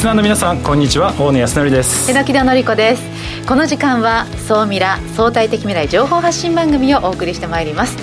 [0.00, 1.12] リスナーの皆さんこんにちは。
[1.20, 2.10] 大野康則です。
[2.10, 3.02] 榎田紀子です。
[3.46, 7.98] この時間は総ミラ相対的未来情報発信番組をお送りしてまいります。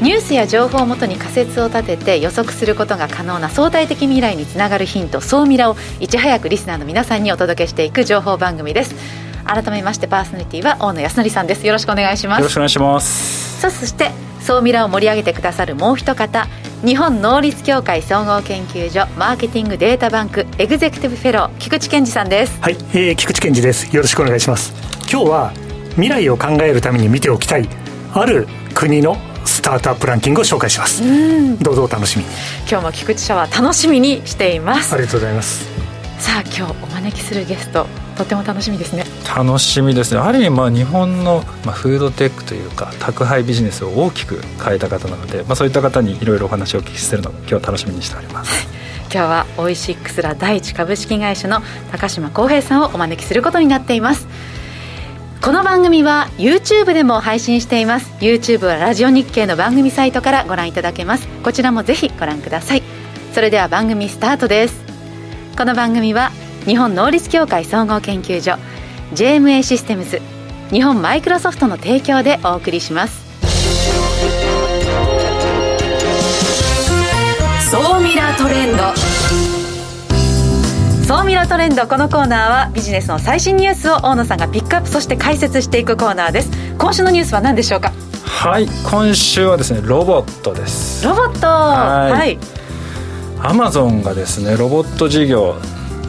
[0.00, 8.94] ニュースや情報をもとに仮説を立てて予測することが可能な相対的未来につながるヒント総ミラをいち早くリスナーの皆さんにお届けしていく情報番組です。
[9.44, 11.66] 改めましてパーソナリティは大野康則さんです。
[11.66, 12.38] よろしくお願いします。
[12.38, 13.60] よろしくお願いします。
[13.60, 16.48] さあそして総ミラを盛り上げてくださるもう一方
[16.84, 22.60] 日本能率協会総合研究所マーケティングデータバンクエグゼクティブフェロー菊池健二さんです。
[22.60, 23.96] はい、えー、菊池健二です。
[23.96, 24.74] よろしくお願いします。
[25.10, 25.52] 今日は
[25.92, 27.66] 未来を考えるために見ておきたい
[28.12, 29.16] ある国の
[29.46, 31.02] スタートアップランキングを紹介します。
[31.62, 32.30] どうぞお楽しみに。
[32.68, 34.94] 今日も菊池社は楽しみにしています。
[34.94, 35.66] ありがとうございます。
[36.18, 37.86] さあ今日お招きするゲスト
[38.16, 39.04] とても楽しみですね。
[39.36, 40.20] 楽しみですね。
[40.20, 48.66] ある意味まあ日本の、まあ、フードテックというか宅配ビジネスを大きく変えた方なので、まあ、そういった方にいろいろお話をお聞きするのを今日楽しみにしております。
[49.12, 51.60] 今日はオイシックスら第一株式会社の
[51.92, 54.26] 高島康平さんをお招きすることになっています。
[55.40, 58.10] この番組は YouTube でも配信しています。
[58.18, 61.28] YouTube はラジオ日経の番組サイトからご覧いただけます。
[61.42, 62.82] こちらもぜひご覧ください。
[63.34, 64.82] それでは番組スタートです。
[65.56, 66.32] この番組は
[66.66, 68.58] 日本能率協会総合研究所
[69.14, 70.20] JMA システムズ
[70.70, 73.22] 日本マイクロソフトの提供でお送りします。
[77.70, 78.82] 総ミラートレンド。
[81.06, 86.50] 総ミラートレンドこのコーナーはビジネスの最新ニュースを大野さんがピックアップそして解説していくコーナーです。
[86.78, 87.92] 今週のニュースは何でしょうか？
[88.24, 91.04] はい今週はですねロボットです。
[91.04, 91.46] ロボット。
[91.46, 92.38] はい。
[93.42, 95.56] アマゾンがですねロボット事業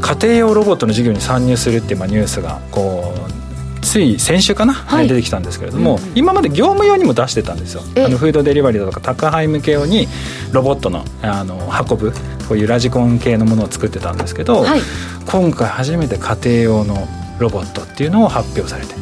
[0.06, 7.82] 家庭用ロボットの事業に参入するっていうまあニュースがこうつい先週かな、はい、出てきたんですけれども、うんうん、今まで業務用にも出してたんですよ。
[8.06, 10.08] あのフードデリバリーだとか宅配向け用に
[10.52, 11.58] ロボットのあの
[11.90, 12.12] 運ぶ
[12.48, 14.80] こういうラジコン系のものを作ってたんですけど、はい、
[15.26, 17.08] 今回初めて家庭用の
[17.40, 18.94] ロボットっていうのを発表されて。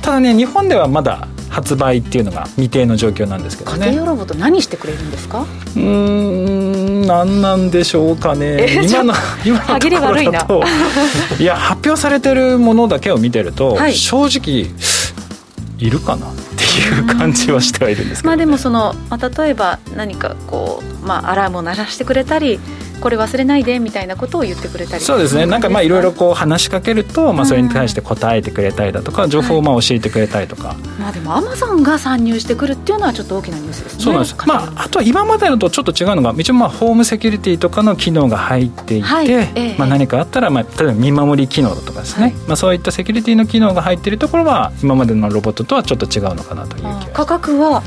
[0.00, 3.86] ただね日本ではまだ発売っていうのが未定の状況なんですけどね。
[3.86, 5.46] 家庭用ロボット何してくれるんですか？
[5.74, 8.84] うん何なんでしょうかね。
[8.84, 10.62] 今の今のところだと。
[11.40, 14.66] いや発表されてるものだけを見てると、はい、正直
[15.78, 16.30] いるかな？
[16.30, 22.60] っていう感じはしてはいるんですけど、ね、まあでもその、まあ、例えば何かこう、まあ、アラームを鳴らしてくれたり
[23.00, 25.04] これ忘れないでみたいなことを言ってくれたり。
[25.04, 25.46] そうですね。
[25.46, 34.04] なんかまあいろいろこう話しかけると、まあ、それに対して答えてくれたりだとか、情報をまあ教えてくれたりとか、はい、まあでもアマゾンが参入してくるっていうのはちょっと大きなニュースですね。
[34.04, 34.36] そうなんです。
[34.46, 39.30] まああとは今までのとちょっと違うのが一応まあホームセキュリティとかの機能が入っていて、はい。
[39.30, 47.82] えー、まあ、何かあったら、まあ、例えば見守り機能だとかですね、はい、まあ、そういったセキュリティの機能が入っているところは今までのロボットとはちょっと違うのかなという気が価格は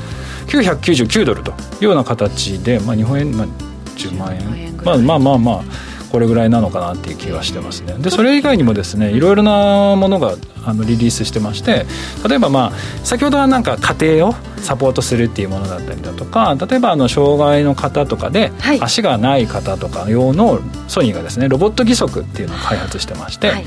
[0.48, 3.48] ？999ドルというような形で、まあ、日本円、まあ、
[3.96, 5.64] 10万円まあまあまあまあ
[6.12, 7.94] これぐらいなのかなっていう気がしてますね。
[8.00, 10.36] でそれ以外にもですねいろいろなものが
[10.66, 11.86] あのリリースしてまして
[12.28, 18.52] 例えばまあ先ほどはなんか家庭をサポートするっていうものだったりだとか例えばあの障害の方とかで
[18.82, 23.66] 足がない方とか用のソニーがですねロボット義足っていうのを開発してまして、はい。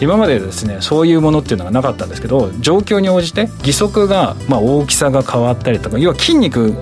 [0.00, 6.74] 今までですねそういうものっていうのがなかったんですけど状況に応じて義足が、まあ、大きさが変わったりとか要は筋肉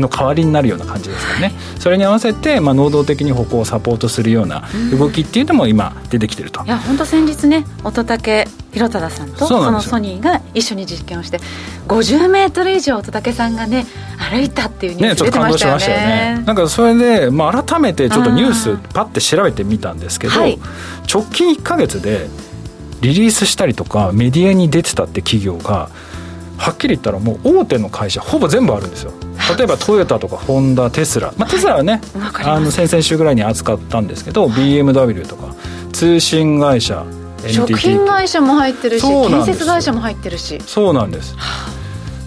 [0.00, 4.64] の代わりになるような感じですかね、それに合わせて、まあ、能動的に歩行をサポートするような
[4.96, 11.38] 動きっていうのも今出てきてると、いや本当先日ね乙武宏忠さんとそのソニーが一緒に実験をして
[11.88, 13.86] 50メートル以上乙武さんがね
[14.18, 15.78] 歩いたっていうニュース出てましたよね。
[15.78, 15.98] ねちょっと感動しましたよ
[16.38, 16.44] ね。
[16.46, 20.58] なんかそれで、まあ、改めてちょっとニュースパッて調べてみたんですけど、はい、
[21.12, 22.28] 直近1か月で
[23.00, 25.90] リリースしたりとかメディアに出てたって企業が
[26.58, 29.12] はっきり言ったらもう大手の会社ほぼ全部あるんですよ
[29.56, 35.54] 例えばトヨタとかホンダテスラ、まあ、テスラはね、はい、あの先々週ぐらいに扱ったんですけど、はい、BMW とか。
[35.96, 37.06] 通信会社
[37.42, 40.60] NTT 食品会社も入ってるし建設会社も入ってるし。
[40.60, 41.34] そうなんです。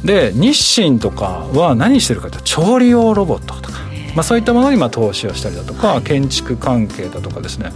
[0.04, 3.78] で日清とかは何してるかというと調理用ロボットとか、
[4.16, 7.72] まあ、そういったものにま投資をしたりだとか、はい、建築関係だとかですね。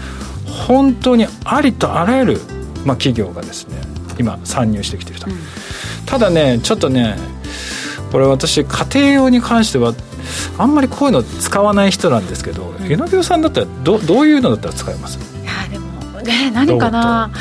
[0.67, 2.41] 本当にありとあらゆる、
[2.85, 3.77] まあ、企業がですね
[4.17, 5.37] 今参入してきてると、うん、
[6.07, 7.17] ただねちょっとね
[8.13, 9.93] これ私家庭用に関しては
[10.57, 15.17] あんまりこういうの使わない人なんですけどえのびおさんだったらどどういうのだったら使えます？
[15.17, 17.31] いやでもね何かな。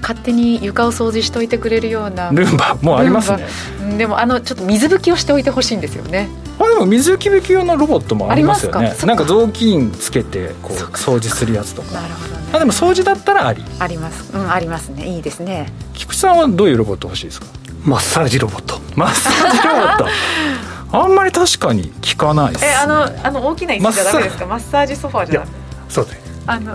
[0.00, 2.30] 勝手に床を掃除しといてくれるような。
[2.30, 3.46] ルンバもうありますね。
[3.98, 6.30] でもあのちょっと水拭きをしておいてほしいんですよね。
[6.58, 8.94] あでも水拭き用のロボットもありますよね。
[9.04, 11.92] なんか雑巾つけてこう掃除するやつとか。
[11.92, 13.62] なるほど、ね、あでも掃除だったらあり。
[13.78, 14.34] あります。
[14.34, 15.06] うんありますね。
[15.06, 15.70] いいですね。
[15.92, 17.46] 菊池さんはどういうロボット欲しいですか？
[17.90, 18.78] マッサージロボット。
[18.94, 20.06] マッサージロボット。
[20.96, 24.46] あんまり確かに聞かないです、ね、えあのあの大きな椅子じゃダメですか？
[24.46, 24.94] マッサージ。
[24.96, 25.44] ソファーじゃ
[25.88, 26.20] そうです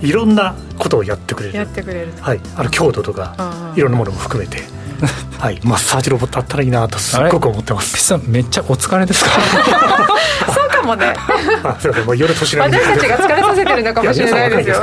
[0.01, 1.57] いろんなことをやってくれる。
[1.57, 3.33] やってくれるはい、あの強度とか、
[3.75, 4.63] いろんなものも含めて。
[5.39, 5.59] はい。
[5.63, 7.95] マッサージロボットあったらいいなとすっごく思ってます。
[7.95, 9.31] ピさんめっちゃお疲れですか？
[10.53, 11.13] そうかもね。
[11.63, 14.75] あすいませんもう夜年並み私たちが疲れさせてるのかもしれないですよ。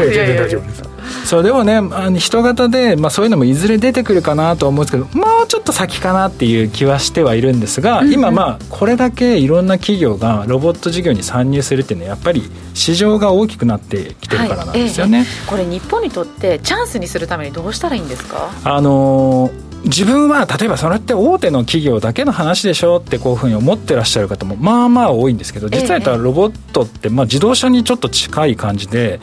[0.00, 0.87] 全然大丈夫です
[1.28, 15.26] そうでもねあの人型で、まあ、そういうのもいずれ出てくるかなとは思うんですけどもうちょっと先かなっていう気はしてはいるんですが、うんうん、今まあこれだけいろんな企業がロボット事業に参入するっていうのはやっぱり市場が大きくなってきてるからなんですよね、はい。
[15.26, 18.50] ええ、これ日本にとってチャンスにするためにどうしたらいいんですか？
[18.64, 29.20] あのー自分は例えばそれって大手の企業だけの話でしょってこういうふうに思ってらっしゃる方もまあまあ多いんですけど実はロボットってまあ自動車にちょっと近い感じで、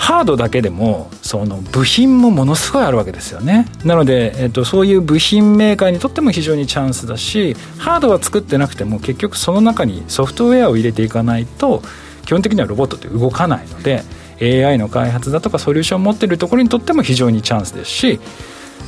[0.00, 3.66] ハードだけでもその部品もものすごいあるわけですよね。
[3.84, 11.82] なので、えっと、そういう部品メーカーにとっても非常にチャンスだしハードは作ってなくても結局その中にソフトウェアを入れていかないと
[12.24, 14.02] 基本的にはロボットって動かないので
[14.40, 18.20] AI の開発だとかソリューションを持っているところにとっても非常にチャンスですし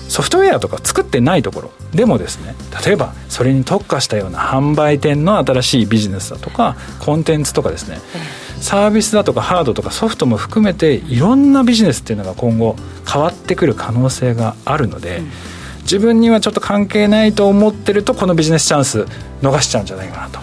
[0.08, 2.54] ソフトウェアとか作ってないところでもですね
[2.84, 7.98] 例えばそれに特化したような販売店の新しいビジネスだとかコンテンツとかですね、
[8.60, 12.76] サービスだとかハードとかソフトも含めていろんなビジネスっていうのが今後
[13.10, 15.30] 変わってくる可能性があるので、うん、
[15.82, 19.06] 自分にはちょっと関係ないと思ってるとこのビジネスチャンス
[19.42, 20.40] 逃しちゃうんじゃないかなと。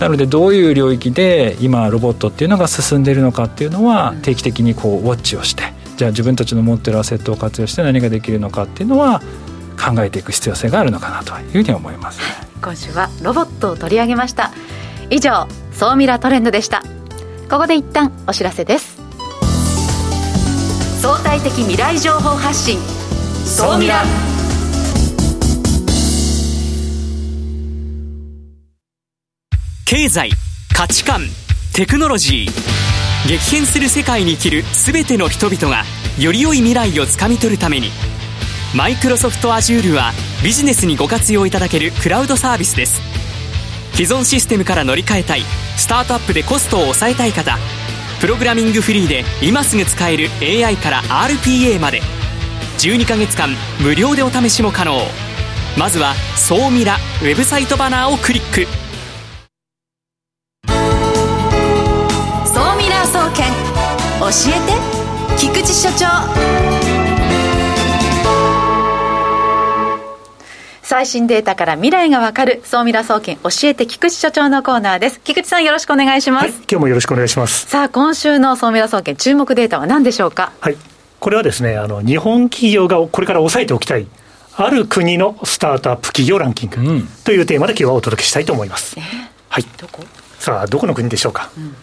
[0.00, 9.22] なのでどういう領域で今ロボットっていうのが進んでいるのかっていうのは定期的にこうウォッチをしてじゃあ自分たちの持ってるアセットを活用して何ができるのかっていうのは
[9.78, 12.20] 考えていく必要性があるのかなというふうに思います、
[12.60, 14.52] 今週はロボットを取り上げました。
[15.10, 16.82] 以上総ミラトレンドでした。
[17.50, 18.96] ここで一旦お知らせです。
[21.00, 22.78] 相対的未来情報発信。
[23.44, 24.02] 総ミラ。
[29.84, 30.30] 経済
[30.74, 31.20] 価値観
[31.74, 35.84] テクノロジー激変する世界に生きる全ての人々が
[36.18, 37.88] より良い未来をつかみ取るために
[38.76, 40.12] マイクロソフト Azure は
[40.42, 43.00] ビジネスにご活用いただけるクラウドサービスです。
[43.92, 45.42] 既存システムから乗り換えたい
[45.76, 47.56] スタートアップでコストを抑えたい方
[48.20, 52.02] プログラミングフリーで今すぐ使える AI から RPA まで。
[52.78, 53.50] 12ヶ月間
[53.80, 55.00] 無料でお試しも可能。
[55.78, 58.83] まずは「総ミラ」ウェブサイトバナーをクリック。
[64.28, 64.32] え
[64.66, 65.38] て。
[65.38, 66.06] 菊池所長。
[70.82, 72.62] 最新データから未来がわかる。
[72.64, 75.20] 総ミラ総研教えて菊池所長のコーナーです。
[75.24, 77.66] 菊池さんよろしくお願いします、はい、今日もよろしくお願いします。
[77.66, 80.52] さあ今週の総ミラ総研注目データは何でしょうか？
[80.60, 80.76] はい。
[81.20, 84.06] これはですねあの日本企業がこれから押さえておきたい
[84.56, 86.76] ある国のスタートアップ企業ランキング
[87.24, 89.02] というテーマで今日はお届けしたいと思います、うん、
[89.48, 89.64] はい。
[89.78, 90.04] どこ？
[90.38, 91.74] さあどこの国でしょうか、うん、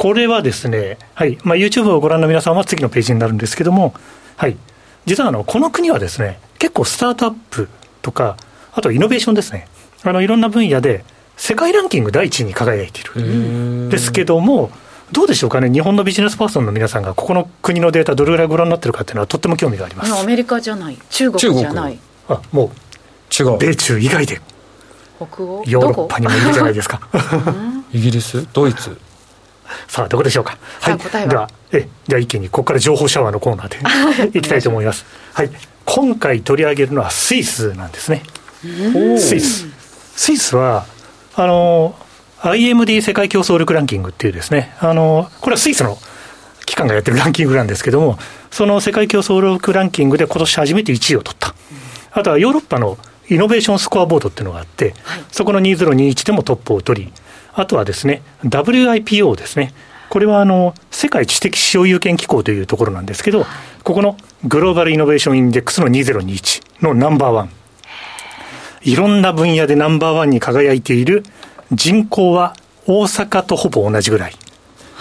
[0.00, 1.36] これはですね、はい。
[1.44, 3.92] まあ、YouTube をご覧の皆さんは次のページになるんですけども、
[4.38, 4.56] はい、
[5.04, 7.68] 実はあのこの国はですね結構スタートアップ
[8.00, 8.38] とか
[8.72, 9.68] あとイノベーションですね。
[10.02, 11.04] あのいろんな分野で
[11.36, 13.90] 世界ランキング第一に輝いている。
[13.90, 14.70] ですけども、
[15.12, 20.14] どうでしょうかね、日本のビジネスパーソンの皆さんが、ここの国のデータ、どれぐらいご覧になってるかっていうのは、とっても興味があります。
[20.18, 21.98] アメリカじゃない、中国じゃない。
[22.26, 23.58] あもう違う。
[23.58, 24.40] 米中以外で、
[25.18, 25.62] 北欧？
[25.66, 27.02] ヨーロッパにもいるじゃないですか。
[27.92, 28.96] イギリス、ドイツ？
[29.88, 30.58] さあ、どこでしょうか？
[30.80, 35.04] はい、では、えじゃあ一気に、ここから情報シャワーのコーナーで いきたいと思います。
[35.32, 35.50] はい、
[35.84, 38.22] 今回取り上げるのはスイスなんですね。
[39.18, 39.66] スイス。
[40.16, 40.86] スイスは、
[41.34, 41.94] あの、
[42.42, 45.98] IMD 世界競争力ランキングっていうですね、あの、これはスイスの
[46.66, 48.18] 機関がやってるランキングなんですけども、
[48.50, 51.54] その世界競争力ランキングで今年初めて1位を取った。
[52.12, 52.98] あとはヨーロッパの
[53.28, 57.12] イノベーションスコアボードっていうのがあって、はい、そこの2021でもトップを取り、
[57.54, 59.72] あとはですね、WIPO ですね。
[60.08, 63.46] これはあの世界知的所有権機構というところなんですけど、
[63.84, 67.50] ここのグローバルイノベーションインデックスの2021のナンバーワン。
[68.82, 71.22] いろんな分野でナンバーワンに輝いている
[71.70, 72.54] 人口は
[72.86, 74.34] 大阪とほぼ同じぐらい。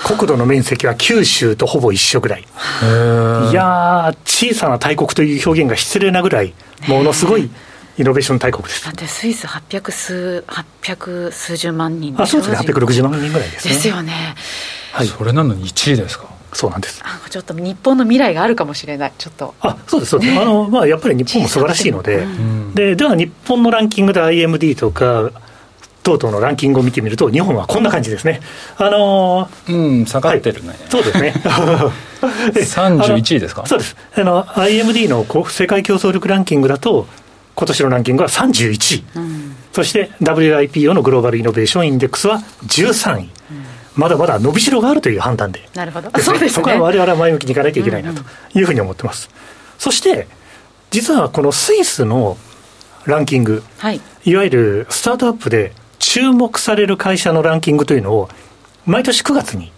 [0.06, 2.42] 国土の面積は九州とほぼ一緒ぐらい。
[2.42, 6.54] いや小さな大国という表現が失礼なぐらい、
[6.88, 7.50] ものすごい
[8.00, 8.86] イノベーション大国です。
[8.86, 13.74] だってスイス800数、800数十万人あ、そうですね、860万人ぐらいですね。
[13.74, 14.36] ですよね。
[14.94, 15.08] はい。
[15.08, 16.26] それなのに1位ですか？
[16.54, 17.04] そうなんです。
[17.30, 19.14] ちょっと日本の未来があるかもしれない。
[19.18, 19.54] ちょっと。
[19.62, 20.34] あ、そうです、そうです。
[20.34, 25.30] ね、あの、まあ、やっぱり日本も素晴らしいので、うん、で、では日本のランキングで IMD とか、
[26.02, 28.40] 等々のランキングを見てみると、日本はこんな感じですね。
[28.78, 30.70] あのー、うん、下がってるね。
[30.70, 31.34] はい、そうですね。
[32.22, 33.66] 31位ですか？
[33.68, 33.96] そうです。
[34.16, 37.06] あの、IMD の世界競争力ランキングだと、
[37.56, 39.04] 今年のランキングは31位。
[39.16, 43.24] うん、そして WIPO のグローバルイノベーションインデックスは13位。
[43.24, 43.30] うん
[43.96, 46.50] まだまだ伸びしろがあるという判断で、なるほど、そそうですね。
[46.52, 48.22] そこは我々は前向きにいかないといけないなと
[48.58, 49.30] いうふうに思ってます。
[49.30, 49.40] うんうん、
[49.78, 50.28] そして
[50.90, 52.38] 実はこのスイスの
[53.06, 58.30] ランキング、はい、いわゆるスタートアップで注目される会社のランキングというのを、
[58.86, 59.72] 毎年9月に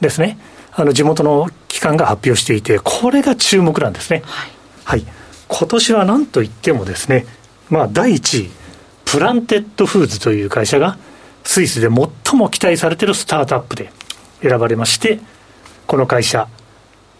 [0.00, 0.38] ですね、
[0.72, 4.22] あの地元の機関が発表していて、これが注目なんですね。
[4.26, 4.50] はい、
[4.84, 5.06] はい、
[5.52, 7.26] 今年は何といってもですね、
[7.68, 8.50] まあ、第1位、
[9.04, 10.98] プランテッドフーズという会社が、
[11.44, 13.92] スイスで最も期待されているスタートアップで
[14.40, 15.20] 選ばれまして、
[15.86, 16.48] この会社、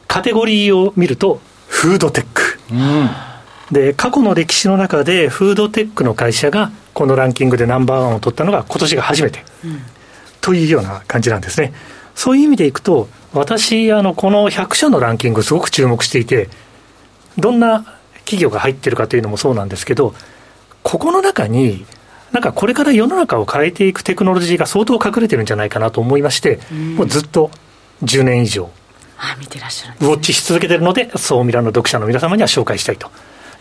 [0.08, 2.58] カテゴリーを見ると、フードテック。
[2.70, 3.10] うん。
[3.72, 9.80] で過去の歴史の中でフードテックの会社がこのランキングでナンバーワンを取ったのが今年が初めて、うん、
[10.42, 11.72] というような感じなんですね。
[12.14, 16.50] そういう意味でいくと私あのこの100社のランキングすごく注目していて
[17.38, 20.14] どんな企業が入ってるかというのもそうなんですけど
[20.82, 21.84] ここの中に
[22.32, 27.50] なんかこれから世の中を変えていくテクノロジーが相当隠れてるんじゃないかなと思いまして、うん、もうずっと
[28.02, 28.70] 10年以上
[29.38, 33.10] 見てらっしゃる、ね、ウォッチし続けてるのでそうミラの読者の皆様には紹介したいと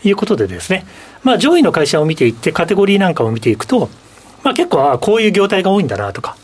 [0.08, 0.84] いうことでですね、
[1.22, 3.88] まあ、上位の会社を見ていって、カテゴリーなんかを見ていくと、
[4.42, 6.36] まあ、結構、あこういう業態が多いんだなとか、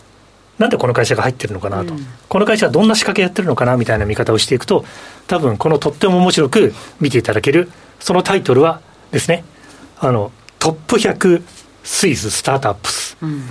[0.58, 4.84] なんでこの会社が入ってるのかなと、うん、この会社はどんな仕掛けやってるのかなみたいな見方をしていくと、
[5.26, 8.80] 多分このとっても面白く見ていただける、そのタイトルは
[9.12, 9.44] ですね、
[9.98, 11.42] あの Top 100
[11.84, 13.16] Swiss Startups。
[13.22, 13.44] うん。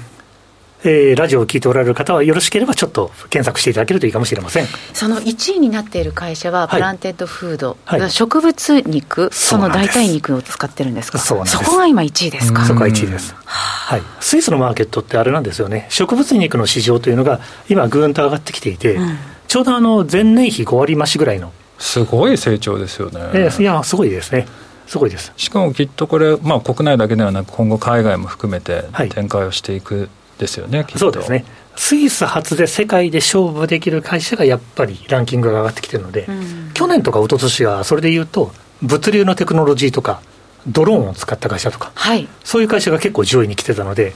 [0.84, 4.68] えー、ラジオを聞いておられる方はよろしければちょっと検索していただけるといいかもしれません。
[4.94, 11.18] その1位になっている会社はプランテッドフード、はい、植物肉その代替肉を使ってるんですか？
[11.18, 12.64] そこが今1位ですか？
[12.66, 15.88] そこが1位です、はい、スイスのマーケットってあれなんですよね。
[15.90, 17.40] 植物肉の市場というのが
[17.70, 19.18] 今ぐーんと上がってきていて、うん、
[19.48, 21.54] ちょうどあの前年比5割増しぐらいの。
[21.80, 24.46] すごい成長ですよね、えー、いやすごいですね。
[24.88, 25.32] すごいです。
[25.38, 31.46] しかもきっとこれ、まあ、国内だけではなく今後海外も含めて展開をしていくですよね、そうですね。
[31.76, 38.52] スイス発で世界で勝負できる会社がやっぱりランキングが上がってきてるので、うん、去年とか一昨年はそれでいうと、
[38.82, 40.22] 物流のテクノロジーとか、
[40.68, 44.14] ドローンを使った会社とか、はい、そういう会社が結構上位に来てたので、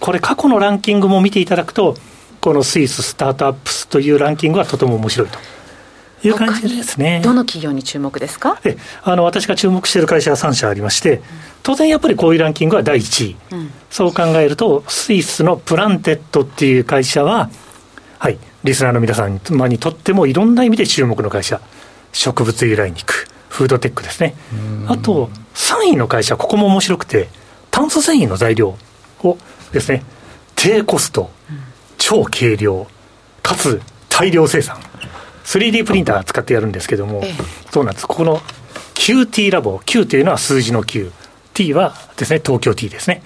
[0.00, 1.96] これ、過去のランキングも見ていただくと、
[2.40, 5.38] この Swiss Startups というランキングはとても面白いと。
[6.24, 7.20] いう感じですね。
[7.22, 8.58] どの企業に注目ですか？
[8.64, 11.22] えあの私が注目している会社は3社ありまして、
[11.62, 17.50] 当然やっぱりこういうランキングは第1位、うん、そう考えると、スイスのプランテッドっていう会社は、
[18.18, 21.60] はい、リスナーの皆さんにとってもいろんな意味で注目の会社、
[22.12, 24.34] 植物由来肉、フードテックですね。
[24.88, 27.28] あと、3位の会社、ここも面白くて、
[27.70, 28.76] 炭素繊維の材料
[29.22, 29.38] を
[29.72, 30.04] ですね、
[30.54, 31.30] 低コスト、
[31.98, 32.86] 超軽量、
[33.42, 34.78] かつ大量生産。
[35.44, 37.22] 3D プリンター使ってやるんですけども、
[37.70, 38.06] そうなんです。
[38.06, 38.40] ここの
[38.94, 41.10] QT ラボ、Q というのは数字の Q、
[41.54, 43.22] T はですね、東京 T ですね。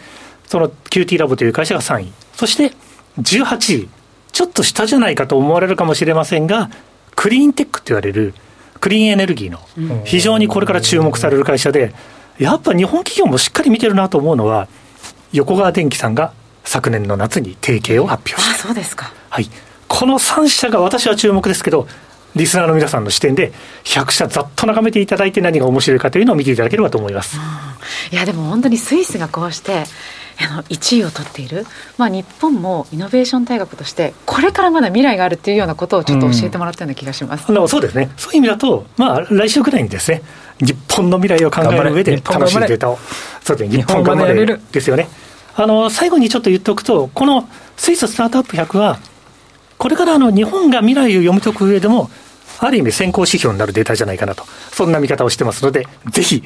[0.46, 2.12] その QT ラボという会社が3位。
[2.34, 2.72] そして
[3.20, 3.88] 18位、
[4.32, 6.70] ちょっと下じゃないかと思われるかもしれませんが、
[7.16, 8.34] クリーンテックと言われる
[8.80, 9.60] クリーンエネルギーの
[10.04, 11.94] 非常にこれから注目される会社で、
[12.40, 14.66] やっぱ日本企業もしっかり見てるなと思うのは、
[15.32, 16.32] 横川電機さんが
[16.64, 18.54] 昨年の夏に提携を発表した。
[18.54, 19.12] あ、そうですか。
[19.28, 19.50] はい。
[19.87, 21.87] この3社が私は注目ですけど、
[22.35, 23.52] リスナーの皆さんの視点で、
[23.85, 27.37] 100社ざっと眺めていただいて、何が面白いかというのを見ていただければと思います。
[28.11, 29.85] いや、でも本当にスイスがこうして、
[30.40, 31.66] あの1位を取っている、
[31.99, 40.23] まあ、日本もイノベーション大学として、これからまだ未来があるっていうようなことをちょっと教えてもらったような気がします、うん、そうですね、そういう意味だと、まあ、来週ぐらいにですね、
[40.61, 42.99] 日本の未来を考える上で、楽しいデータを、
[43.42, 45.09] そうですね、日本頑張れるですよね。
[45.56, 48.99] あの最後にちょっと言っておくと、このスイススタートアップ100は、
[49.78, 52.11] これからあの日本が未来を読み解く上でも、
[52.59, 56.44] ある意味先行指標になるデータじゃないかなと、そんな見方をしてますので、ぜひ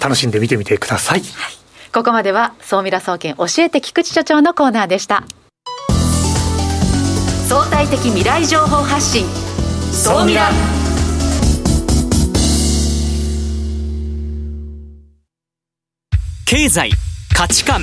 [0.00, 1.20] 楽しんで見てみてください。
[1.20, 1.28] はい、
[1.92, 5.24] ここまでは、総ミラ総研教えて菊池所長のコーナーでした。
[7.48, 9.26] 相対的未来情報発信、
[9.92, 10.50] 総ミラ。
[16.44, 16.90] 経済、
[17.34, 17.82] 価値観、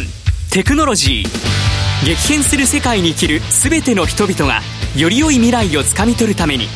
[0.51, 1.55] テクノロジー。
[2.03, 4.61] 激変する世界に生きる全ての人々が
[4.95, 6.67] より良い未来をつかみ取るために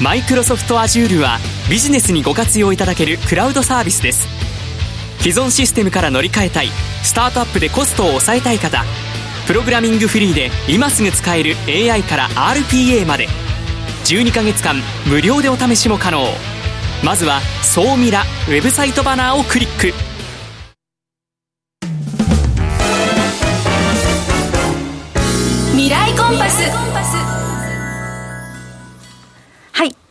[0.00, 1.38] マイクロソフト Azure は
[1.70, 4.28] ビジネスにご活用いただけるクラウドサービスです
[5.24, 6.68] 既存システムから乗り換えたい。
[7.02, 8.84] スタートアップでコストを抑えたい方。
[9.46, 13.26] プログラミングフリーで今すぐ使える AI から RPA まで。
[14.04, 14.76] 12ヶ月間
[15.06, 16.26] 無料でお試しも可能。
[17.02, 19.94] まずは「総ミラ」ウェブサイトバナーをクリック。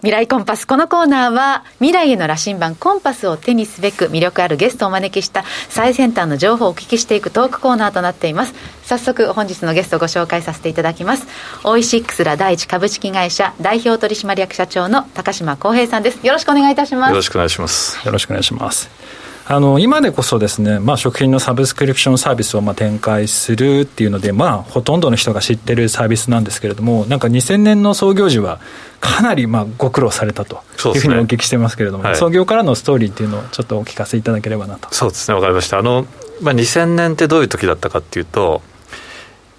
[0.03, 8.53] 未来コンパスこのコーナーは未来への羅針盤コンパスを手にすべく魅力あるゲストをお招きした最先端の情報をお聞きしていくトークコーナーとなっています。
[8.83, 11.25] 早速本日のゲストをご紹介させていただきます。
[11.63, 16.27] オイシックスら第一株式会社代表取締役社長の高島康平さんです。
[16.27, 18.05] よろしくお願いいたしますよろしくお願いします。
[18.05, 19.22] よろしくお願いします。
[19.45, 28.61] あの今でこそですね、まあ、食品のサブスクリプションサービスをまあ展開するっていうので、まあ、ほとんどの人が知ってるサービスなんですけれども、なんか2000年の創業時は、
[29.01, 30.63] かなりまあご苦労されたと
[30.95, 34.87] いうふうにお聞きしてますけれども、ねはい、創業からのストーリーっていうのをちょっとお聞かせいただければなと。
[34.93, 35.77] そうですね、わかりました。
[35.77, 36.05] あの、
[36.41, 38.61] まあ、2000年ってどういう時だったかっていうと、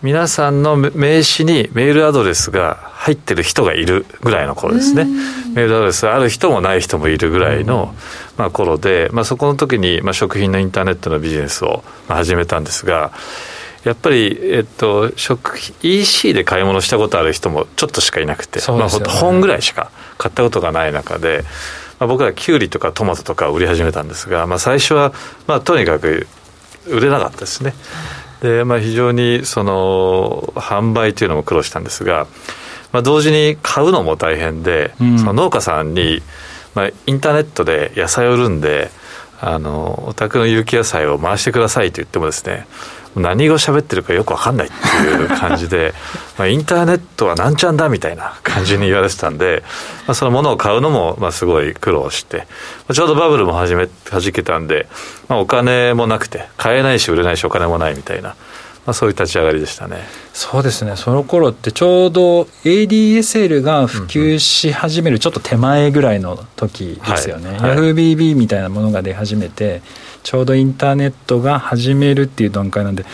[0.05, 0.91] 皆さんの名
[1.23, 5.07] 刺にメールアドレスが入ってる人がいるぐらいの頃ですね。
[5.55, 7.95] メールアドレスある人もない人もいるぐらいの、
[8.37, 13.13] まあ、頃で、まあ、そこの時に、まあ、食品のインターネットのビジネスを始めたんですが、
[13.85, 21.45] やっぱり、えっと、食 EC で買い物したことある人もちょっとしかいなくて、ね、まあ、本ぐらいしか買ったことがない中で、
[21.99, 25.13] まあ、僕らキュウリとかトマトとか売り始めたんですが、まあ、最初は、
[25.47, 26.27] まあ、とにかく
[26.87, 27.75] 売れなかったですね。
[28.41, 32.27] で、まあ、非常にその販売というのも苦労したんですが、
[32.93, 36.23] まあ、同時に買うのも大変で、うん、その農家さんに、
[36.75, 38.91] まあ、インターネットで野菜を売るんで
[39.41, 42.67] あのお宅の有機野菜を回してくださいと言ってもですね
[43.15, 44.77] 何語喋ってるかよく分かんないって
[45.07, 45.95] いう感じで
[46.37, 49.63] まあインターネットはなんちゃんだみたいな感じに言われてたんで、
[50.07, 52.47] まあ、そのものを買うのもまあすごい苦労して
[52.89, 54.89] ま、ちょうどバブルも始めはじけたんで、
[55.29, 58.35] まあ、お金もなくて買えないし売れないしお金もないみたいな。
[58.87, 59.99] まあ、そういう立ち上がりでしたね。
[60.33, 69.83] そうですね、その頃ってちょうど ADSL が普及し始めるちょっと手前ぐらいの時ですよね、YahooBB みたいなものが出始めて、
[70.23, 73.05] ちょうどインターネットが始めるっていう段階なんで、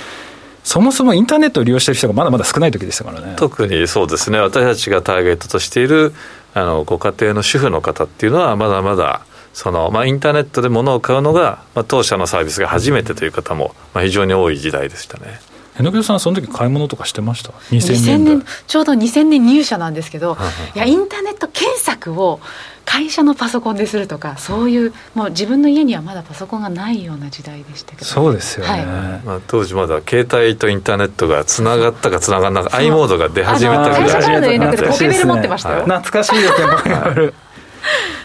[0.64, 3.34] そもそもインターネットを利用している人がまだまだ少ない時でしたからね。
[3.36, 6.14] 特にそうですね、私たちがターゲットとしている
[6.54, 9.22] あのご家庭の主婦の方っていうのは、まだまだ
[9.52, 15.40] その、まあ、インターネットで物を買うのが、まあ、当社のサービスが初めてという方も、まあ、非常に多い時代でしたね。
[15.82, 18.44] 榎木さんその時買い物とかしてました？2000年年。
[18.66, 20.36] ちょうど2000年入社なんですけど、
[20.74, 22.40] いやインターネット検索を
[22.84, 28.04] 会社のパソコンでするとかそういうもう自分の家にはまだパソコンがないような時代でしたけど。
[28.04, 28.86] そうですよね、はい、
[29.24, 37.32] まあ、当時まだ携帯とインターネットがつながったかつながらなか i モードが出始めたぐらい会社からの連絡でポケベル持ってましたよ、懐かしいですね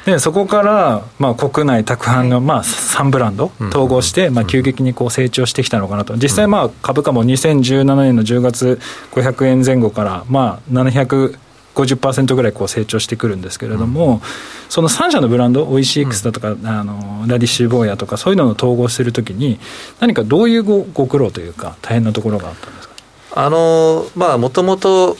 [0.06, 6.16] でそこから、まあ、国内宅販の、まあ、3ブランド統合して、まあ、急激にこう成長してきたのかなと。
[6.16, 8.80] 実際、まあ、株価も2017年の10月
[9.14, 11.38] 500円前後から、まあ、700
[11.76, 14.22] 50%ぐらいこう成長してくるんですけれども、うん、
[14.70, 19.60] その3社のブランド、オイシックスだとか、うん、あのラディッシュボーヤとか、そういうのを統合するときに、
[20.00, 22.96] 何かどういうごご苦労というか、大変なところがあったんですか？
[23.38, 25.18] あのまあ、もともと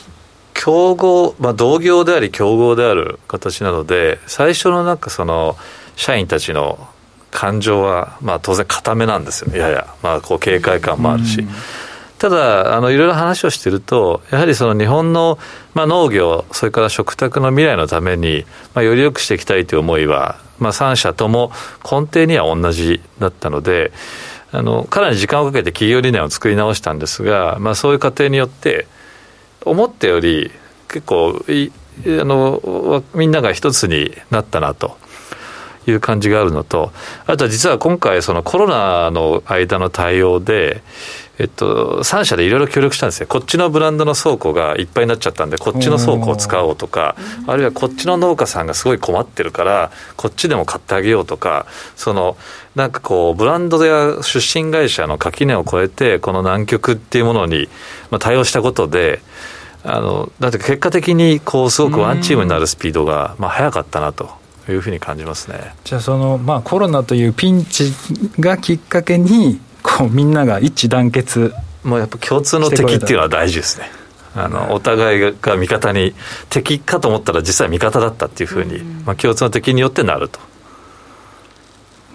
[0.56, 5.56] 競合、まあ、同業であり競合である形なので最初のなんかその
[5.96, 6.88] 社員たちの
[7.30, 9.58] 感情は、まあ、当然固めなんですよね。
[9.58, 11.46] やや、まあ、こう警戒感もあるし。
[12.18, 15.38] ただあのいろいろ話をしているとやはりその日本の、
[15.74, 21.52] まあ、農業それから食卓の未来のために、まあ、より良くしていきたいという思いは、まあ、3社とも
[21.84, 23.92] 根底には同じだったので
[24.50, 28.86] あのかなり時間をかけて企業理念を作り直したんですが、まあ、そういう過程によって
[29.66, 30.50] 思ったより
[30.88, 31.70] 結構い
[32.06, 34.96] あのみんなが一つになったなと。
[35.88, 36.92] いう感じがあるのと、
[37.26, 40.82] あとは実は今回、そのコロナの間の対応で、
[41.38, 47.14] えっと、3社でいろいろ協力したんですよ、こっちのブランドの倉庫がいっぱいになっちゃったんで、こっちの倉庫を使おうとか、
[47.46, 52.36] あるいはこっちの農家さんがすごい困ってるから、こっちでも買ってあげようとか、その
[52.74, 57.68] なんかこう、ブランドや出身会社の垣根を越えて、この南極っていうものに
[58.18, 59.20] 対応したことで、
[59.86, 64.30] あのだって結果的にこうすごくワンチームになるスピードがまあ速かったなと
[64.68, 65.74] いうふうに感じますね。
[65.84, 67.92] じゃあその、まあ、コロナというピンチ
[68.40, 73.90] がきっかけにこうみんなが一致団結もうやっぱ共通の敵っていうのは大事ですね。
[74.34, 76.14] あのお互いが味方に
[76.50, 80.40] 敵かと思ったら実際味方だったっていうふうに、まあ、共通の敵によってなると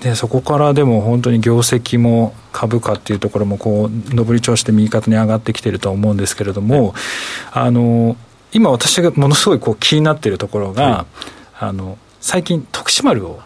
[0.01, 6.95] でそこからでも本当に業績も株価っていうところもこう上り調子で右肩に上がってきてると思うんですけれども、
[7.51, 8.17] あの
[8.51, 13.39] 今私がものすごいこう気になっているところが、はい、あの最近徳島丸を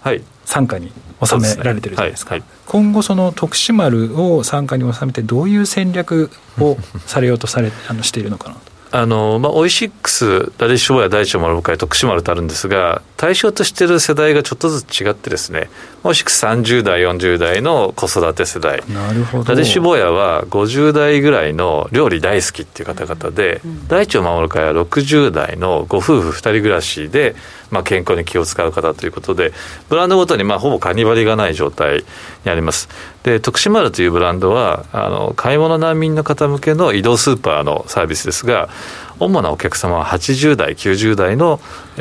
[0.45, 0.91] 傘下に
[1.23, 2.39] 収められてるじゃないですか、はい。
[2.39, 8.61] はい、今後その徳島丸を傘下に収めてどういう戦略をされようとされ あのしているのかなと。
[8.91, 15.69] あの、まあ、オイシックス、らでぃっしゅぼーや、大地を守る会、とくし丸とあるんですが、対象としている世代がちょっとずつ違ってですね、
[16.07, 18.83] オイシックス30代、40代の子育て世代。
[18.87, 19.43] なるほど。
[19.43, 27.35] らでぃっしゅぼーやは50代ぐらいの料理大好きっていう方々で、うん、大地を守る会は60代のご夫婦2人暮らしで、
[27.71, 29.51] まあ、健康に気を使う方ということで、
[29.89, 32.03] ブランドごとにまあほぼカニバリがない状態
[32.43, 32.87] にあります。
[33.23, 38.69] で、徳島丸というブランドは、あの、買い物難民の方向けの移動スーパーのサービスですが、
[39.19, 41.59] 主なお客様は80代、90代の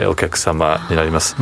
[0.09, 1.37] お客様になります。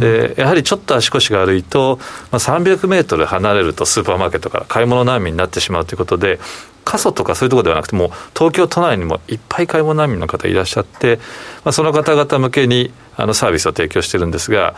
[0.00, 1.98] でやはりちょっと足腰が悪いと、
[2.30, 6.38] まあ、300メートル離れるとスーパーマーケットから買い物難民になってしまうということで、
[6.84, 11.18] 過疎とかそういうところではなくて、もう東京都内にもいっぱい買い物難民の方いらっしゃって、
[11.64, 14.74] まあ、その方々向けにあのサービスを提供してるんですが、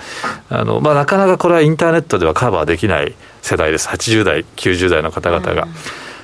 [0.50, 5.68] あのまあ、なかなかこれはインターネットではカバーできない世代です、80代、90代の方々が。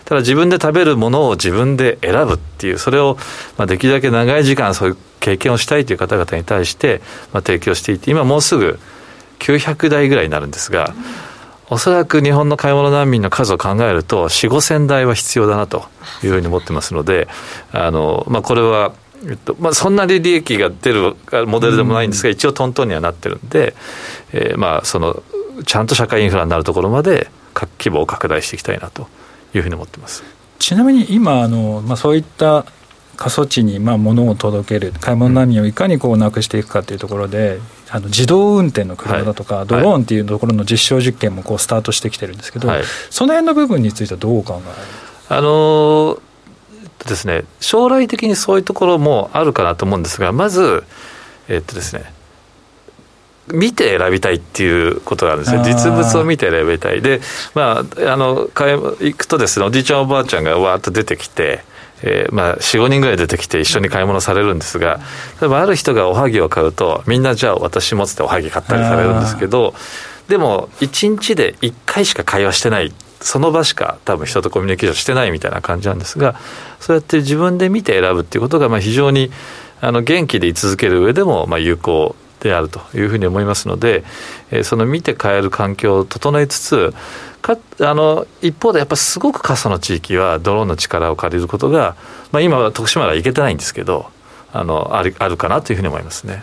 [0.08, 3.18] ただ自分で食べるものを自分で選ぶっていう、それを
[3.58, 7.02] まあできるだけ長い時間そういう経験をしたいという方々に対して
[7.34, 8.78] まあ提供していて、今もうすぐ
[9.38, 10.94] 900台ぐらいになるんですが、
[11.68, 15.84] おそらく日本の買い物難民の数を考えると、4、5千台は必要だなと
[16.24, 17.28] いうふうに思ってますので、
[17.72, 18.94] あのまあ、これは、
[19.28, 21.16] えっとまあ、そんなに利益が出る
[21.46, 23.74] モデルでもないんですが、一応トントンにはなってるんで、
[24.32, 25.22] えー、まあその
[25.66, 27.30] ちゃんと社会インフラになるところまで
[27.78, 29.06] 規模を拡大していきたいなと。
[29.54, 30.22] いうふうに思ってます。
[30.58, 32.66] ちなみに今あの、まあ、そういった
[33.16, 37.58] 過疎地にまあ物を届ける買い物難民をいかにこうなくしていくかというところで、
[37.90, 45.34] あの自動運転の車だとか、はい、ドローンっていうところの実証実験もこうスタートしてきてるんですけど、はい、その辺の部分についてはどう考え？
[45.34, 46.20] あのー、
[47.08, 50.84] ですね、将来的にそういうところもあるかなと思うんですが、まず、
[51.48, 52.12] えっとですね、
[53.52, 57.20] 見て選びたいっていうことがあるんですね、実物を見て選びたい、で、
[57.54, 61.62] まあ、あの行くとですね、おじいちゃん、おばあちゃんがわーっと出てきて、
[62.02, 65.00] えー、まあ、4、5人ぐらい出てきて一緒に買い物されるんですが、
[65.40, 69.74] 例えばある人がおはぎを買うと、みんなじゃあ私もつっておはぎ買ったりされるんですけど、
[70.28, 72.92] でも、1日で1回しか会話してない。
[73.20, 76.36] その場しか多分人とコミュニケーションしてないみたいな感じなんですが、
[76.78, 79.32] そうやって自分で見て選ぶっていうことが、まあ非常に
[79.80, 84.04] あの元気で居続ける上でもまあ有効であるというふうに思いますので、
[84.50, 86.94] えー、その見て変える環境を整えつつ、
[87.42, 91.96] かあの一方でやっぱすごく過疎の地域はドローンの力を借りることが、
[92.32, 94.10] まあ、今は徳島は行けてないんですけど
[94.52, 96.42] あのあるあるかなというふうに思いますね。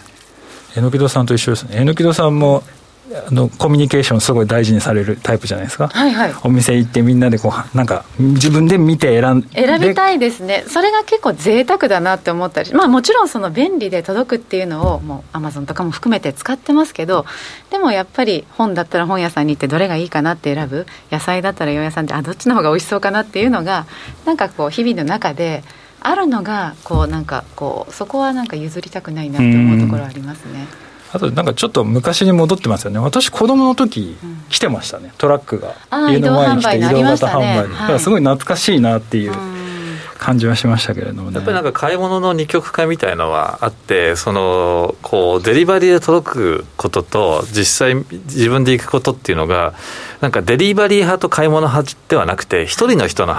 [0.78, 2.64] えのきどさんと一緒ですねえのきどさんも
[3.28, 10.64] あのコミュニケーションすごい大事にされるタイプじゃないですか、はいはい、お店行ってみんなでこうなんか自分で見て選んで選びたいですね。
[10.68, 17.26] それが結構贅沢だなって思ったりまあもちろんその便利で届くっていうのをもうアマゾンとかも含めて使ってますけど
[17.70, 23.86] でもやっぱり本だったら本屋さんに行ってどれがいいかなって選ぶ野菜だったら洋屋さんであどっちの方が美味しそうかなっていうのが
[24.26, 25.64] なんかこう日々の中で
[26.00, 30.85] あるのがこうなんかこうそこはなんか譲りたくないなって思うところありますね。
[31.16, 33.00] あとなんかちょっと昔に戻ってますよね。
[33.00, 34.18] 私子供の時、
[34.50, 35.14] 来てましたね。
[35.18, 35.74] トラックが。
[36.12, 37.70] 家の前に来て移動型販売。
[37.70, 39.34] に、だからすごい懐かしいなっていう
[40.18, 41.36] 感じはしましたけれどもね。
[41.36, 49.74] やっぱりなんか買い物の二極化みたいのはあってそのこうデリバリーで届くことと実際自分で行くことっていうのが
[50.20, 53.36] なんかデリバリー派と買い物派ではなくて一人の人の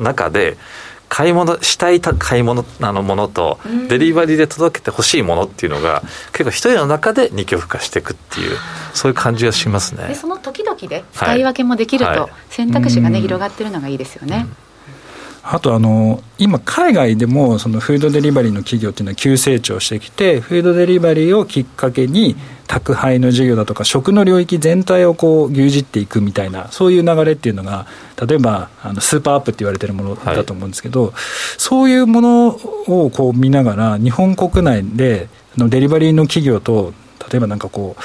[0.00, 0.58] 中で
[1.08, 8.56] 買い物したい買い物あのものと、デリバリーで届けてほしいものっていうのが結構一人の中で二極化していくっていう
[8.94, 10.08] そういう感じがしますね。
[10.08, 14.56] でその時々で使い分けもできると、はい、選択肢がね、広がってるのがいいですよね、うん。
[15.54, 27.86] あとあの今海外でもそのフードデリバリーの企業っていうのは急成長してきてフードデリバリーをきっかけに宅配の事業だとか食の領域全体をこう牛耳っていくみたいなそういう流れっていうのが
[28.26, 31.12] 例えばあのスーパーアップって言われてるものだと思うんですけど、はい、
[31.58, 36.92] そういうものをこう見ながら日本国内でのデリバリーの企業と
[37.30, 38.02] 例えばなんかこう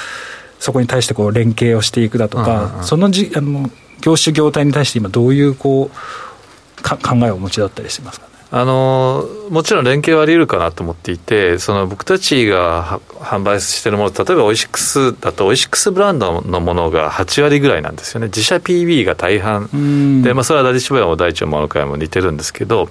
[0.62, 3.68] そこに対してこう連携をしていくだとか、そのじあの
[4.00, 8.26] 業種業態に対して今どういうこう考えをお持ちだったりしますか？
[8.26, 20.20] ねあのもちろん連携はあり得るかなと思っていて、その僕たちが販売しているもの、例えばオイシックスだと、オイシックスブランドのものが8割ぐらいなんですよね、自社 PB が大半。
[20.22, 22.90] で、まあ、それはダディシボヤも大腸もの会も似てるんですけど、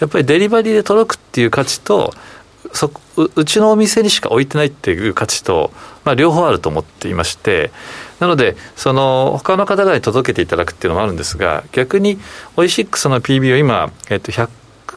[0.00, 2.12] やっぱりデリバリーで届くっていう価値と、
[2.72, 5.70] そうちのお店にしか置いてないっていう価値と、
[6.04, 7.70] まあ、両方あると思っていまして、
[8.18, 12.18] なので、その他の方々に届けていただくっていうのもあるんですが、逆に
[12.56, 14.48] オイシックスの PB を今、えっと、100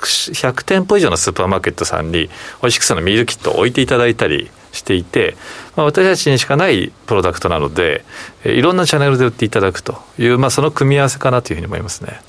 [0.08, 2.30] 100店舗以上のスーパーマーケットさんに
[2.62, 5.36] オイシックスのミールキットを置いていただいたりしていて、
[5.76, 8.06] まあ、私たちにしかないプロダクトなので
[8.46, 12.22] いろんなチャンネルで売っていただくという、まあ、その組み合わせかなというふうに思いますね。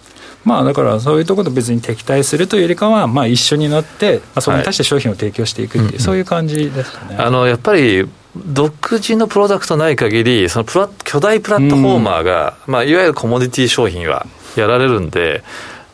[0.44, 7.16] まあ、だからそういうところと別に敵対するというよりかは、まあ、一緒になって、まあ、それに対して商品を提供していくっていう、はい、そういう感じですかね。
[7.16, 15.42] あのやっぱり独自のプロダクトない限り、そのプラ巨大プラットフォーマーが、まあ、いわゆるコモディティ商品はやられるんで、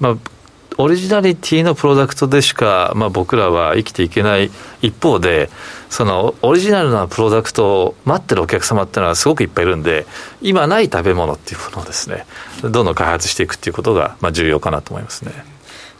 [0.01, 0.17] まあ、
[0.79, 4.51] オリジナリティのプロダクトでしか、まあ、僕らは生きていけない
[4.83, 5.49] 一方で
[5.89, 10.07] そのオリジナルなプロダクトを待ってるお客様っていうのはすごくいっぱいいるんで
[10.43, 12.27] 今ない食べ物っていうものをですね
[12.63, 15.56] どんどん開発していくっていうことが、まあ、重要かなと思いますね。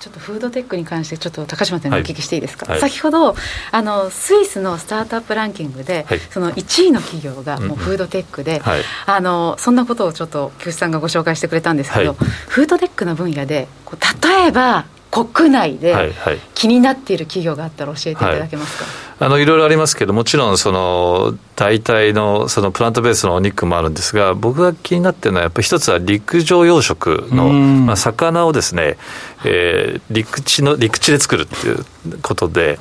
[0.07, 3.35] ちょっとフードテックに関してちょっと高島さんにお聞きしていいですか、はい、先ほど
[3.73, 14.87] あのスイスのスタートアップランキングで、はい、その1位の企業がもうフードテックで、うんうん、あのそんなことをちょっと菊池さんがご紹介してくれたんですけど、はい、フードテックの分野でこう例えば
[15.25, 16.13] 国内で
[16.55, 18.95] 気になっている企業があったら教えていただけますか、はい。
[19.19, 28.99] あのいろいろありますけどもちろんその代替のそのプラントベースのお肉もあるんですが僕が気になってるのはやっぱり一つは陸上養殖の、まあ、魚をですね、
[29.47, 32.79] えー、陸地の陸地で作るっていうことで、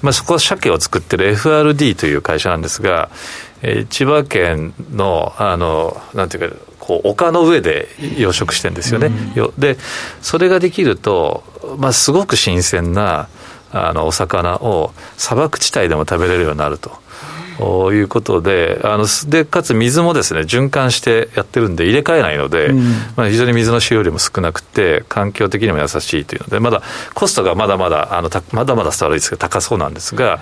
[0.00, 3.10] まあ、そこは鮭を作ってる FRD という会社なんですが、
[3.62, 9.10] えー、千葉県のあのなんていうかこう丘の上で養殖してるんですよね、
[9.58, 9.78] で
[10.20, 11.42] それができると、
[11.78, 13.28] まあ、すごく新鮮な
[13.72, 17.02] あのお魚を砂漠地帯でも食べれるようになると。
[17.60, 22.82] いうことであのでかつ水もですね循環してやってるんで入れ替えないので、うん、
[23.14, 26.82] まあ、非常に水の使用量も少なくて環境的にも優しいというのでまだ
[27.14, 30.38] コストがまだまだあのまだまだ伝わるですけど高そうなんですが、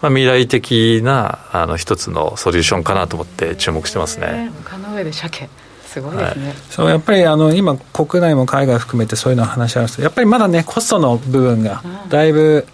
[0.00, 4.50] まあ、未来的なあの一つのソリューションかなと思って注目してますね。
[4.66, 5.50] 丘の上で鮭
[5.96, 12.66] すごいですね、はい、そうやっぱりあの今国内も海外含めてそういうの話あるんですやっぱりまだねコストの部分がだいぶ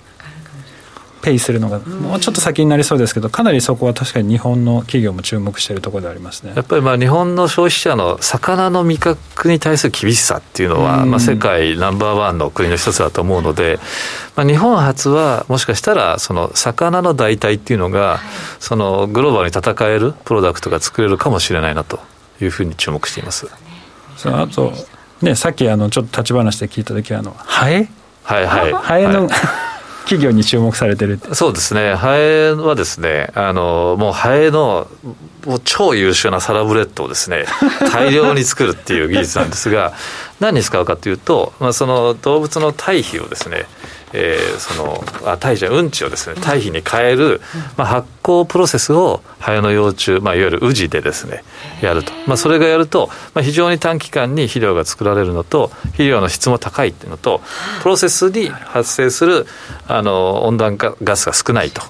[1.23, 6.53] ペイするのがもうちょっと先になりそうですけどかなりそこは確かに日本の企業も注目しているところでありますね。
[6.57, 13.79] やっぱりまあ日本の消費者の魚の味覚に対する厳しさっていうのは、まあ、世界ナンバーワンの国の一つだと思うので、
[14.35, 18.19] まあ、日本初はもしかしたらその魚の代替っていうのが、
[18.59, 22.01] そのグローバルに戦えるプロダクトが作れるかもしれないなと
[22.45, 23.49] いうふうに注目しています。
[24.25, 24.73] あと
[25.21, 27.89] ね、さっきあのちょっと立ち話で聞いた時あのハエ？
[28.25, 28.73] はいはい。
[28.73, 29.31] ハエの、はい。
[30.03, 31.95] 企業に注目されてるそうですね。
[31.95, 34.89] ハエはですねあのもうハエの
[35.47, 37.47] もう超優秀なサラブレッドをですね
[37.93, 39.93] 大量に作るっていう技術なんですが
[40.41, 43.67] 何に使うかというと、まあ、その動物の堆肥をですね
[44.15, 47.41] えー、そのあ胎児うんちをですね堆肥に変える、
[47.79, 51.43] まあ、発酵プロセスをハエの幼虫、まあ、いわゆるウジでですね
[51.83, 57.41] やると、まあ、それがやると、まあ、非常に短期間に肥料が作られるのと肥料の質も高いっていうのと
[57.83, 59.47] プロセスに発生する
[59.89, 61.83] あの温暖化ガスが少ないと。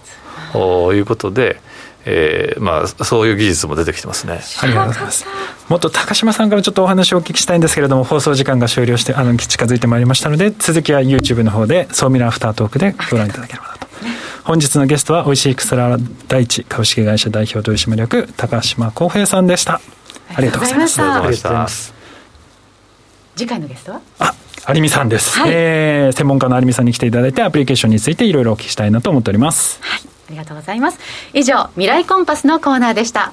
[0.55, 1.61] いうことで。
[2.05, 4.41] えーまあ、そういう技術も出てきてますね。
[4.61, 5.25] ありがとうございます。
[5.69, 13.87] もっと高島さんからちょっとお話をお聞きしたいんですけれども放送時間が終了してあの近づいてまいりましたので続きは YouTube の方で「総ミラーアフタートーク」でご覧いただければなと
[14.45, 15.97] 本日のゲストはおいしいくすら
[16.29, 19.81] 大地株式会社代表取締役高島康平さんでした。
[20.35, 21.03] ありがとうございました。
[21.03, 21.95] ありがとうございます。
[23.37, 24.01] 次回のゲストは？
[24.19, 24.35] あ
[24.75, 29.81] 有美さんです、はい、えー、専門家の有美さんに来ていただいてアプリケーションについていろいろお聞きしたいなと思っております。
[29.83, 30.99] はいありがとうございます。
[31.35, 33.33] 以上未来コンパスのコーナーでした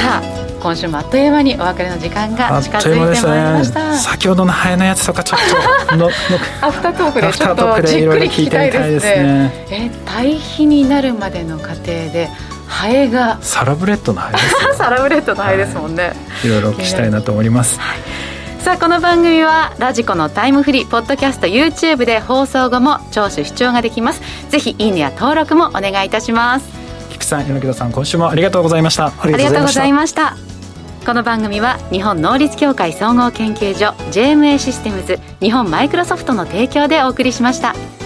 [0.00, 5.40] さあ今週もあっという間にお別れの時間が近づいてまいりました、ね、先ほどのハエのやつとかちょっ
[5.88, 6.10] との
[6.60, 9.22] アフタートークでちょっとじっくり聞きたいですね。
[9.22, 9.66] ね。
[9.70, 12.28] え堆肥になるまでの過程で
[12.68, 16.10] ハエがサラブレッドのハエです、ね、 サラブレッドのハエですもんね、は
[16.44, 17.98] い、いろいろお聞きしたいなと思います、はい。
[18.62, 24.20] さあこの番組はラジコのタイムフリーポッドキャスト YouTube で放送後も聴取視聴ができます。
[24.50, 26.79] ぜひいいねや登録もお願いいたします
[27.20, 30.36] 菊さん柳田さん今週もありがとうございましたありがとうございました
[31.06, 37.99] この番組は日本能率協会総合研究所 JMA システムズ日本マイクロソフトの提供でお送りしました。